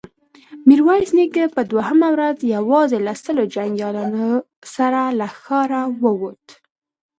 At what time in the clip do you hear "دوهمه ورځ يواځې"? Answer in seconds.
1.71-2.97